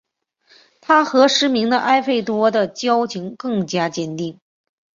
[0.81, 4.39] 他和失明的艾费多的交情更加坚定。